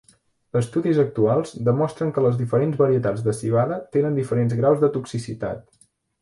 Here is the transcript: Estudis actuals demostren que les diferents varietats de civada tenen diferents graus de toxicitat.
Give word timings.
Estudis 0.59 1.01
actuals 1.01 1.51
demostren 1.67 2.13
que 2.15 2.23
les 2.27 2.39
diferents 2.39 2.79
varietats 2.79 3.21
de 3.27 3.35
civada 3.41 3.79
tenen 3.97 4.19
diferents 4.21 4.57
graus 4.63 4.83
de 4.87 4.91
toxicitat. 4.99 5.63